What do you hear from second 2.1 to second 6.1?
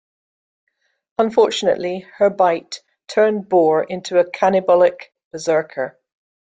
her bite turned Boar into a cannibalic Berserker.